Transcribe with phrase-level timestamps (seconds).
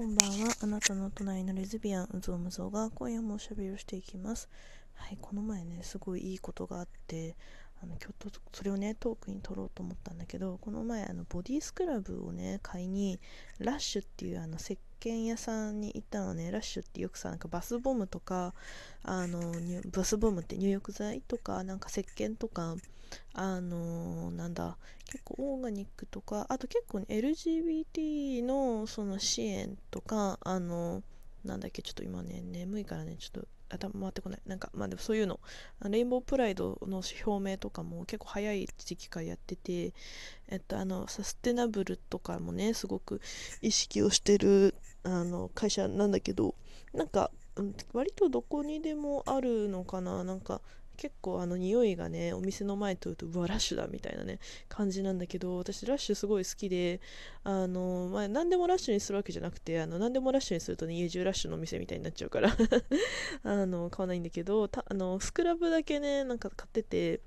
[0.00, 0.56] こんばんは。
[0.62, 4.48] あなたの隣のレズビアン、うぞうむぞうが今夜もおしゃべりをしていきます。
[4.94, 7.36] はい、この前ね、すごいいいことがあって、
[7.82, 13.18] あの今日とそれをね、トークに取ろうと思ったんだけど、この前、あのボディスクラブをね、買いに、
[13.58, 18.54] ラッシュっていうあの石鹸屋さんに行ったのね、ラッシュってよくさ、なんかバスボムとか、
[19.02, 19.54] あの
[19.92, 22.76] バスボムって入浴剤とか、なんか石鹸とか、
[23.34, 24.76] あのー、なんだ
[25.06, 34.40] 結構オーガニックとかあと結構、ね、LGBT のその支援とかあのー、なんだっけちょっと今ね眠いからねちょっと頭回ってこない。
[34.46, 35.40] なんかまあでもそういうの。
[35.88, 39.94] レインボープライドの表明とかも結構早い時期からやってて
[40.48, 43.20] えっとあのサステナブルとかもねすごく
[43.62, 46.54] 意識をしてるあの会社なんだけど
[46.92, 47.30] なんか
[47.92, 50.24] 割とどこにでもあるのかな。
[50.24, 50.60] なんか
[51.00, 57.00] 結構あの匂いがねお店の前通るとうわラッシュだみたいなね感じなんだけど私ラッシュすごい好きで
[57.42, 62.50] あの、まあ、何でもラッシュにするわけじゃなくてあの何でもラッシュにするとね家中ラッシュのお店みたいになっちゃうから
[63.44, 67.20] あの買わないんだけどたあのスクラブだけねなんか買ってて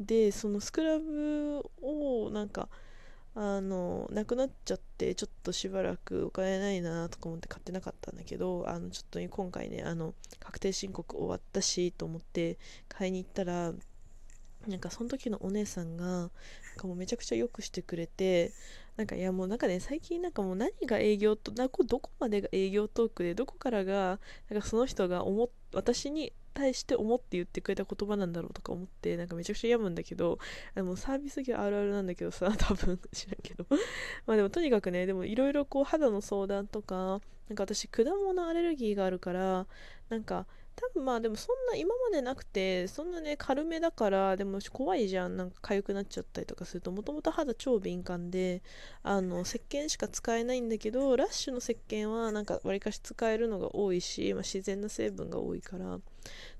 [0.00, 2.68] でそのスクラブをなんか
[3.36, 13.72] あのなくなっちゃってちょっとしばらくお金ないなとか思って買ってなかったんだけどあのちょっとね今回ねあの確定申告終わったしと思って買いに行ったら
[14.68, 16.30] なんかその時のお姉さんがなん
[16.76, 18.52] かもうめちゃくちゃよくしてくれて
[18.96, 30.38] なんかいやもうなんかね最近なんかもう何が営業とどこまでが営業トークでどこからがなんかその人が思私に対して思って言ってくれた言葉なんだろうとか思ってなんかめちゃくちゃ病むんだけど
[30.74, 33.66] あのサービス業あるあるなんだけどさ 多分知らんけど。
[34.26, 39.66] まあでもとにかくねでもいろいろこう肌の相談とかなんか私果物アレルギーがあるから
[40.08, 45.36] なんか多分まあでもそんな今までなくてそんなね軽めだからでも怖いじゃん。
[45.36, 48.62] なんか痒くなっちゃったりとかするともともと肌超敏感で
[49.02, 56.00] あの石鹸しか使えないんだけどラッシュの石鹸はなんかわりかし使えるのが多いし、まあ、自然な成分が多いから。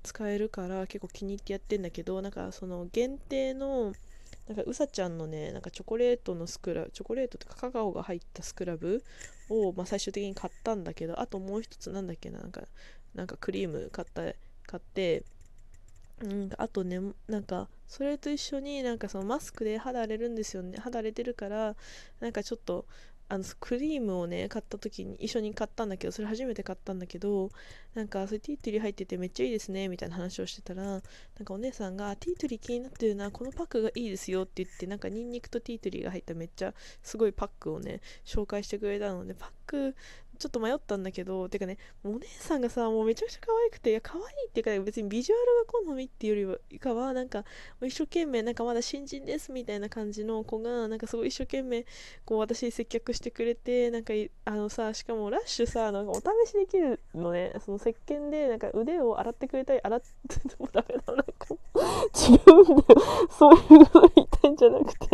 [0.03, 3.93] 使えるから結構気に入ってやってんだけどなんかその限定の
[4.47, 9.03] なんかうさちゃんのねなんかチョコレートのスクラブチョコレートとかカカオが入ったスクラブ
[9.49, 12.61] を、まあ、最終的に買ったんだけどあともう一つなんだっけななんか
[13.15, 14.21] なんかクリーム買った
[14.67, 15.23] 買って
[16.21, 21.75] うんあとねなんかそれと一緒になんかそのマスクで肌荒れるんですよね肌荒れてるから
[22.19, 22.85] なんかちょっと
[23.27, 27.49] あのクリームをね買った時に一緒に買ったんだけどそれ初めて買ったんだけど
[27.95, 31.01] なんかそれティートリー入っててめっちゃいいですねみたいな話をしてたらなん
[31.43, 39.95] かお姉さんがティートリー気になってるなこのパックがいいですよって言ってなんかニンニクとティートリーが入っためっちゃすごいパックをね紹介してくれたのでパック
[40.35, 47.43] ちょっと迷ったんだけど、てかね、お姉さんがさ、もうめちゃくちゃ可愛くて、いや、可愛いっていうか、別にビジュアルが好みっていうよりかは、なんか、
[47.81, 51.85] 一生懸命、なんかまだ新人ですみたいな感じの子が、なんかすごい一生懸命、
[52.25, 54.13] こう、私に接客してくれて、なんか、
[54.45, 60.05] あのさ、しかもラッシュさ、なんかお試しできるのね、その石鹸で、なんか腕を洗ってくれたり、洗って
[60.59, 63.27] もダメだな、こう、違うんだよ。
[63.29, 65.05] そういうこと言いたいんじゃなくて、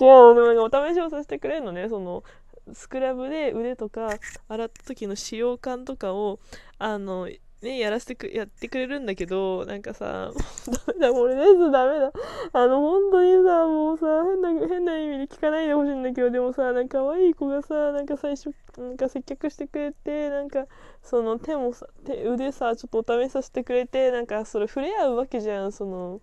[0.00, 2.24] 違うの、なんかお試しをさせてくれるのね、その、
[2.72, 4.08] スクラブで腕とか
[4.48, 6.40] 洗った時の使用感とかを
[6.78, 7.28] あの
[7.62, 10.32] ね、やらせてく、やってくれるんだけど、なんかさ、
[10.88, 12.12] ダメだ、俺レズダメだ。
[12.52, 20.66] あの、本当にさ、もうさ、変な、変な意味で聞かないでほしいんだけど、でもさ、なんか可愛い子がさ、なんか最初、なんか接客してくれて、なんか、
[21.04, 26.20] その手もさ、手、腕さ、ちょっとお試しさせてくれて、なんか、それ触れ合うわけじゃん、その、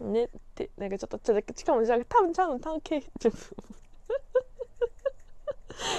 [0.00, 3.30] ね、って、なんかちょっと、ちょっと、しかも、じゃあ、多分、多分、多分、ちょっと、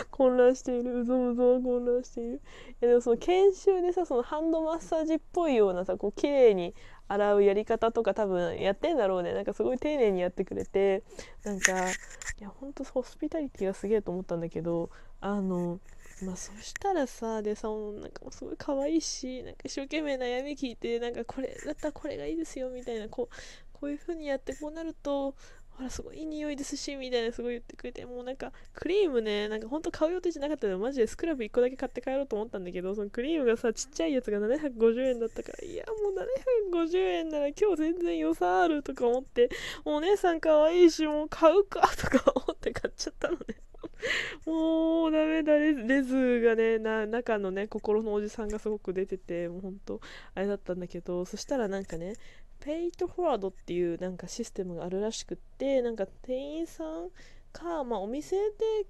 [0.09, 1.01] 混乱している。
[1.01, 2.35] うぞうぞ混乱している。
[2.35, 2.39] い
[2.81, 6.73] やでもその研修でさそのハンドマッサージっぽいようなさこう綺麗に
[7.07, 9.33] 洗うやり方とか多分やってんだろうね。
[9.33, 11.03] なんかすごい丁寧にやってくれて。
[11.43, 14.89] なんかいやほんとホスピタリティがすげえと思ったんだけど
[15.19, 15.79] あの
[16.23, 23.35] まあそしたらさでさなんかすごい可愛いしなんか一生懸命悩み聞いてなんかこれだったらこれがいいですよみたいなこう
[23.73, 25.35] こういう風にやってこうなると
[25.81, 39.49] ほらすごいいい匂いですしみたいなすごい言ってくれてもうなんかクリームねなんかほんと買う予定じゃなかったのマジでスクラブ1個だけ買って帰ろうと思ったんだけどそのクリームがさちっちゃいやつが750円だったからいやもう750円なら今日全然良さあるとか思って
[39.83, 43.39] お姉さん可愛いしもう買うかとか思って買っちゃったのね。
[44.45, 50.01] もうダメだレレズがねな中のね心のおじさんがすごく出ててもうほんと
[50.33, 52.15] あれだったんだけどそしたらなんかね
[52.63, 57.09] ペイトフォワードっていうなんかシステムがあるらしくってなんか店員さん
[57.51, 58.85] か、まあ、お店で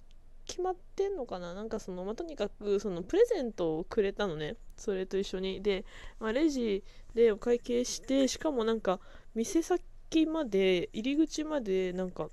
[0.45, 1.53] 決まってんのかな？
[1.53, 4.55] なんかその、まあ、とにかくそのプレゼントをくれたのね。
[4.75, 5.61] それと一緒に。
[5.61, 5.85] で、
[6.19, 6.83] まあ、レジ
[7.15, 8.99] でお会計してしかもなんか
[9.33, 12.29] 店先まで入り口までなんか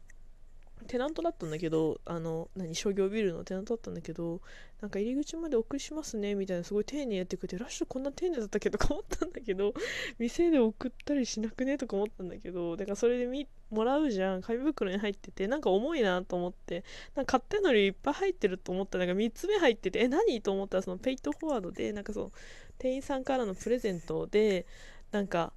[0.89, 4.41] テナントだったんだけどあの何商業ビルのテナントだったんだけど
[4.81, 9.75] なんか入り口までお送りしますねみたいなすごい丁寧にやってくれてラッシュこんな丁寧だったっけとか思ったんだけど
[10.19, 18.97] 店で送ったりしなくねとか思ったんだけどだからそれでみもらうじゃん紙袋に入っててなんか重いなと思ってなんか買ったのにいっぱい入ってると思った。
[18.97, 22.33] らなんか3つ目入っててえ何と思ったらそのペイトフォワードでなんかその
[22.79, 24.67] 店員さんからのプレゼントで
[25.11, 25.53] なんか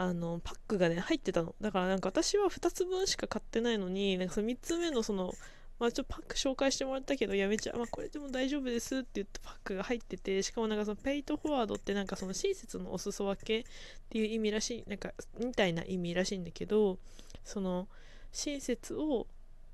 [0.00, 1.54] あのパックがね入ってたの。
[1.60, 5.34] だからなんか私は2つ分しか買ってないのになんかその3つ目のその
[5.78, 13.64] まあ、ちょっとパック紹介してもらったけどやめちゃう、まあ、これでも大丈夫ですって言ってパックが入っててしかもなんかそのペイトフォワードってなんかその親切のお裾分けっ
[14.10, 16.98] ていう意味らしいなんかみたいな意味らしいんだけど
[17.44, 17.88] その
[18.30, 19.26] 親切を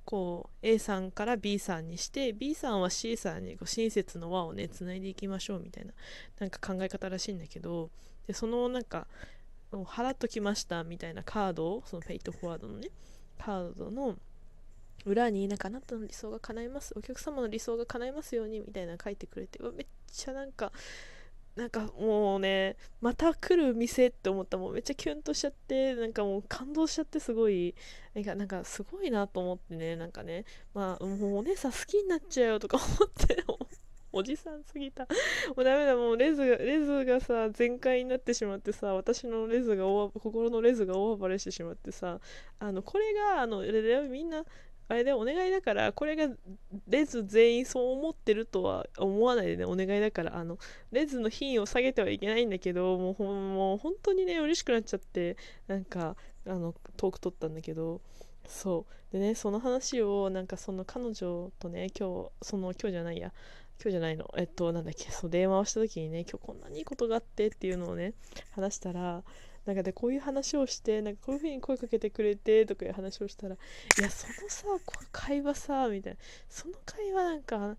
[0.05, 5.93] こう A さんから B さんにして B さんは C さんにこう親切の輪をねつないでいきましょうみたいな
[6.39, 7.91] なんか考え方らしいんだけど
[8.29, 9.07] でそのなんか
[9.85, 12.89] 払っときましたみたいなカードをその pay it forward のね
[13.39, 14.17] カードの
[15.05, 20.73] 裏になんかあなたの理想が叶いますお客様の理想が叶いますようにみたいな書いてくれてめっちゃなんか
[21.57, 27.75] なんかもうねまた来る店って思ったもうめっちゃキュンとしちゃってなんかもう感動しちゃってすごい
[28.15, 30.45] なんかなんかすごいなと思ってねなんかね。
[30.75, 33.43] まあもうお姉さん好きになっちゃうよとか思って
[34.17, 35.05] おじさんすぎた。
[35.05, 42.19] もうダメだもうレズがレズがさ全開になってしまってさ私のレズが心のレズが大暴れしてしまってさ
[42.59, 43.63] あのこれがあの
[44.09, 44.45] みんな
[44.89, 46.29] あれでお願いだからこれが
[46.87, 50.59] レズ全員そう思ってるとは思わないでねお願いだからあの
[50.93, 55.37] レズの品位を下げてはいけないんだけどもうほもう本当にね嬉しくなっちゃって
[55.67, 56.17] なんか
[56.47, 58.01] あのトーク取ったんだけど
[58.47, 59.13] そう。
[59.13, 63.33] でねその話をなんかその彼女とね今日その今日じゃないや。
[63.83, 64.33] 今日じゃないの。
[64.37, 65.11] えっとなんだっけ。
[65.11, 68.15] そう電話をした時にね今日こんなにいいことがあってっていうのをね
[68.53, 69.23] 話したら
[69.67, 73.59] なんかでこういう話をしてなんかこういう風に声かけてくれてとかいう話をしたらい
[74.01, 74.67] やそのさ
[75.13, 76.19] 会話さみたいな。
[76.49, 77.77] その会話なんか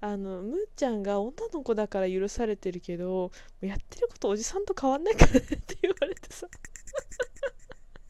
[0.00, 3.30] あのむーちゃんが女の子だから許されてるけど
[3.60, 6.48] やってることおじさんと変わんないからねって言われてさ。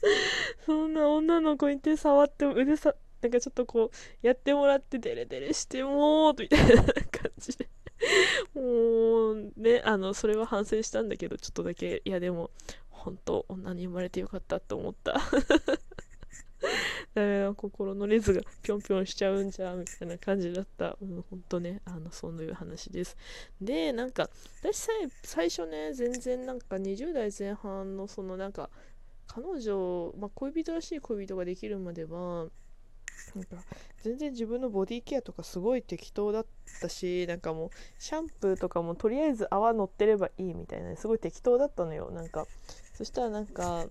[0.67, 7.59] そんな女の子に手触って腕さなんかちょっとこうやってもらってデレデレしてもうみたいな感じ
[8.55, 12.51] もうねあのそれは反省したんだけどちょっとだけいやでも
[12.91, 15.21] 本当女に生まれてよかったって思った
[17.15, 20.97] ダメ だ心のレズがぴょんぴょんしちゃうんじゃみたいな感じだった。
[21.01, 23.17] うん、ほんとね、あの、そういう話です。
[23.61, 24.31] で、なんか、
[24.63, 28.71] 私さえ最初ね、全然なんか20代前半のそのなんか、
[29.27, 32.47] 彼女、まあ、恋人らしい恋人ができるまでは、
[33.35, 33.57] なんか
[34.03, 36.47] 全然自分のボディケアとかすごい適当だっ
[36.81, 42.11] たしなんかもうシャンプーとかもとりあえず泡乗ってればいいみたいなすごい適当だったのよ。
[42.11, 42.47] なんか
[42.95, 43.87] そしたらなんか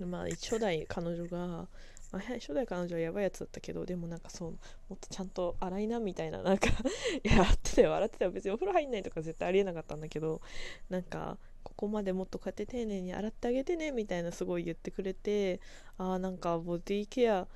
[0.00, 1.68] まあ初代彼女が、ま
[2.14, 4.56] あ、初代彼女はやばいやつだったけどでもなんかそうも
[4.94, 6.68] っとちゃんと洗いなみたいななんか
[7.22, 7.94] やってたよ。
[7.94, 8.30] 洗ってたよ。
[8.30, 10.40] 別にお風呂入んないとか絶対ありえなかったんだけど
[10.88, 15.60] なんかここまでもっとこうやって丁寧に洗ってあげてねみたいなすごい言ってくれて
[15.98, 17.46] ああなんかボディケア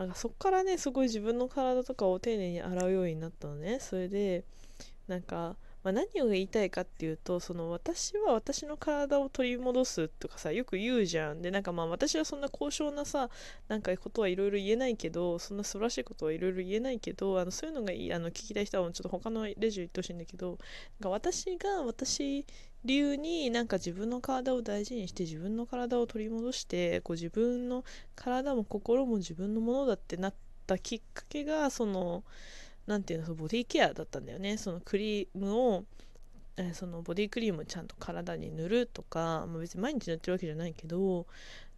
[0.00, 3.78] なんかそっからねすごい自分の体とかを丁寧に洗うようになったのね。
[3.80, 4.44] それで
[5.06, 11.40] なんかまあ、何を言いたいかっていうとその私は私の体を取り戻すとかさよく言うじゃん。
[11.40, 13.30] でなんかまあ私はそんな高尚なさ
[13.68, 20.58] なんかことはいろいろ言えないけどそんな素晴らしいことはいろいろ言えないけどあのそういうのがあの聞きたい人はちょっと他のレジを言ってほしいんだけどなん
[21.04, 22.44] か私が私
[22.84, 27.84] 理由になんか自分の体を大事にして自分の体を取り戻してこう自分の
[28.14, 30.34] 体も心も自分のものだってなっ
[30.66, 32.24] たきっかけがその
[32.90, 34.56] 何ていうのそのボディケアだったんだよね。
[34.56, 35.84] そのクリームを
[36.56, 41.26] えそのボディクリームをちゃんと体に塗るとか、まあ、別に毎日塗ってるわけじゃないけど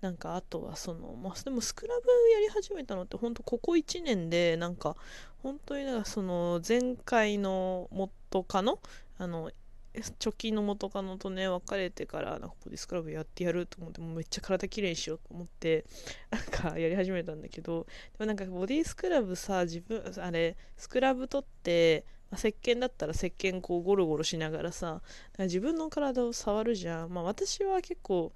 [0.00, 4.97] なんかあとはその、まあ、でもスクラブやり始めたのってほんとここ1年でなんか
[5.42, 8.78] 本当になんかその前回の元カノ
[9.19, 9.50] あの
[9.94, 15.84] 貯金の元カノとね別れてからなんかボディスクラブやってやると思ってもうめっちゃ体きれいにしようと思って
[16.30, 17.87] なんかやり始めたんだけど
[18.18, 25.02] でもなんかボディスクラブさ自分あれスクラブ取ってまあ、石鹸だったら石鹸こうゴロゴロしながらさ
[25.38, 28.32] 自分の体を触るじゃん、まあ、私は結構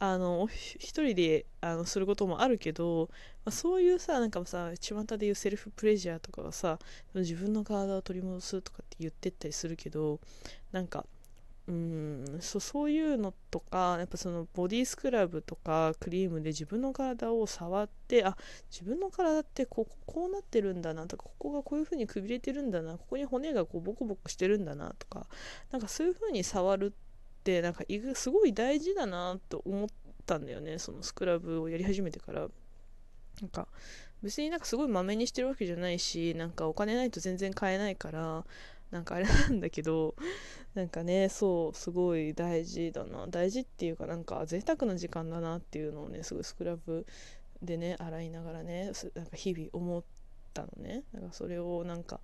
[0.00, 3.08] あの一人であのすることもあるけど、
[3.44, 6.78] まあ、そういうさなんかさ巷でいうセルフプレジャーとかはさ
[7.14, 10.20] 自分の体を取り戻すとかって言ってったりするけど
[10.70, 11.04] なんか
[11.68, 18.38] うんそそういうのとかやっぱそのボディスクラブとかクリームで自分の体を触ってあ
[18.70, 25.26] 自分の体ってこここうなってるんだなとかここがこういう風にくびれてるんだなここに骨がこうボコボコしてるんだなとか
[25.70, 27.07] なんかそういう風に触るって
[27.62, 29.88] なんかすごい大事だなと思っ
[30.26, 30.78] たんだよね。
[30.78, 32.48] そのスクラブをやり始めてから。
[33.40, 33.68] なんか
[34.20, 38.44] 別になんかすごいまめにしてるわけじゃないしなんかお金ないと全然買えないから
[38.90, 40.16] なんかあれなんだけど
[40.74, 43.28] なんかねそうすごい大事だな。
[43.28, 47.06] 大事っていうかなんか贅沢な時間だなっていうのをねすごいスクラブ
[47.62, 50.04] でね洗いながらねなんか日々思っ
[50.52, 51.04] たのね。
[51.12, 52.20] だからそれをなんか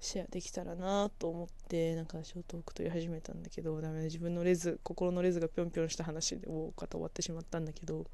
[0.00, 8.04] シェアできたらなと思ってなんかショートークと言い始めたんだけどダメ自分のレズ心のレズがぴょんぴょんした話でを終わってしまったんだけど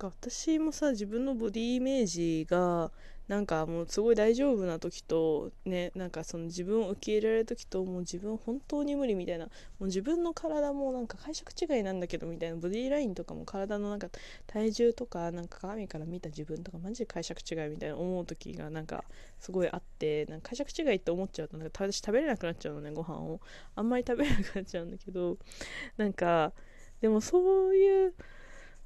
[0.00, 2.90] か私もさ自分のボディイメージが
[3.28, 9.50] なんかもうすごい大丈夫な時とねなんかその自分を受け入れられる時ともう自分本当に無理みたいなも
[9.82, 14.08] う自分の体もなんか解釈違いなんだけどみたいなボディーラインとかも体のなんか
[14.48, 19.04] 体重とかなんか鏡から見た自分とかマジで解釈違いみたいな思う時がなんか
[19.38, 23.40] すごいあってなんか解釈違いって思っちゃうとなんか私食べれなくなっちゃうのねご飯を。
[23.76, 25.38] あんまり食べれなくなっちゃうんだけど
[25.96, 26.52] なんか
[27.00, 28.14] でもそういう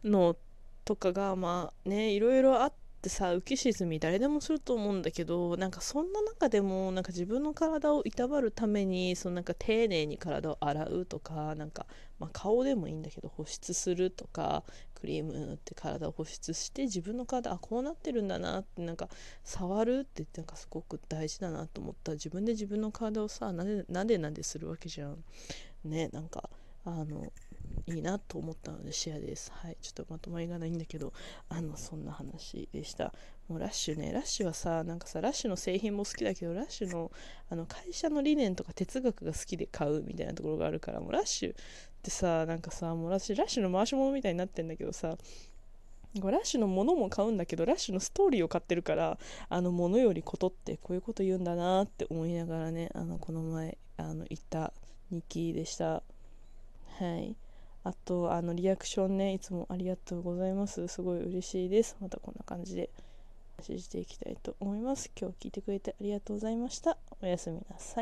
[0.04, 0.53] のって
[0.84, 2.72] とかがまあねいろいろあっ
[3.02, 11.86] てさ浮き沈み誰でもすると思うんだけどなんかそんな中でもなんか自分の体をいたわるためにそのなんか丁寧に体を洗うとかなんか、
[12.18, 14.64] まあ、顔でもいいんだけど保湿するとか
[14.94, 19.10] クリーム塗って体を保湿して自分の体あこうなってるんだなってなんか
[19.42, 22.12] 触るってなんかすごく大事だなと思った。
[22.12, 25.22] 自分で自分の体をさなでなでなでするわけじゃん。
[25.84, 26.48] ねなんか
[26.86, 27.30] あの
[27.86, 29.52] いいなと思ったのでシェアです。
[29.54, 29.76] はい。
[29.80, 31.12] ちょっとまとまりがないんだけど、
[31.48, 33.12] あの、そんな話でした。
[33.48, 37.12] もうラッシュね、ラッシュはさ、なんかさ、ラッシュの製品も好きだけど、ラッシュの
[37.50, 41.54] あの会社の理念とか哲学が好きで買うみたいなところがあるから、もうラッシュっ
[42.02, 45.18] てさ、なんかさ、もうラッシュ、ラッシュの回し物みたいになってんだけどさ、
[46.22, 54.72] ラッシュのものも買うんだけど、ラッシュのストーリーを買ってるから、あの、ものよりことってこういうこと言うんだなって思いながらね、あの、この前、あの、行った
[55.10, 56.02] 日記でした。
[56.98, 57.36] はい。
[57.84, 60.88] あとあのリアクションねいつもありがとうございます。
[60.88, 61.96] すごい嬉しいです。
[62.00, 62.90] またこんな感じで
[63.58, 65.10] 話していきたいと思います。
[65.18, 66.96] 今日聞いてくれてありがとうございました。
[67.22, 67.84] おやすみなさい。